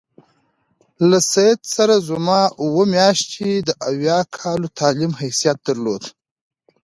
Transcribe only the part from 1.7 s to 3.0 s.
سره زما اووه